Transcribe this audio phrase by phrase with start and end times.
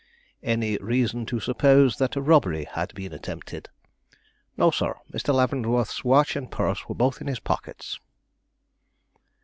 [0.41, 3.69] "Any reason to suppose that robbery had been attempted?"
[4.57, 4.95] "No, sir.
[5.13, 5.31] Mr.
[5.31, 7.99] Leavenworth's watch and purse were both in his pockets."